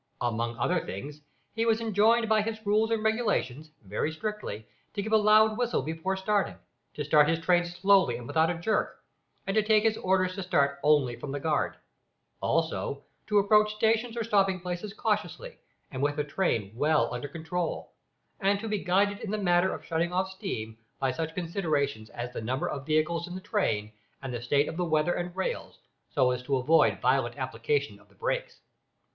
[0.19, 1.21] Among other things,
[1.53, 5.83] he was enjoined by his "rules and regulations," very strictly, to give a loud whistle
[5.83, 6.55] before starting,
[6.95, 8.97] to start his train slowly and without a jerk,
[9.45, 11.77] and to take his orders to start only from the guard;
[12.41, 15.59] also, to approach stations or stopping places cautiously,
[15.91, 17.93] and with the train well under control,
[18.39, 22.33] and to be guided in the matter of shutting off steam, by such considerations as
[22.33, 23.91] the number of vehicles in the train,
[24.23, 25.77] and the state of the weather and rails,
[26.09, 28.61] so as to avoid violent application of the brakes.